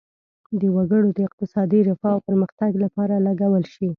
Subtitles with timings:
[0.59, 3.87] د وګړو د اقتصادي رفاه او پرمختګ لپاره لګول شي.